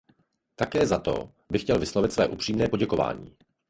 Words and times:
Také 0.55 0.87
za 0.87 0.99
to 0.99 1.29
bych 1.51 1.63
chtěl 1.63 1.79
vyslovit 1.79 2.13
své 2.13 2.27
upřímné 2.27 2.67
poděkování. 2.69 3.37